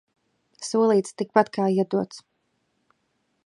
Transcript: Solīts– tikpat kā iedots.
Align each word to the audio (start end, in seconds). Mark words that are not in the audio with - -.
Solīts– 0.67 1.13
tikpat 1.21 1.53
kā 1.59 1.67
iedots. 1.75 2.25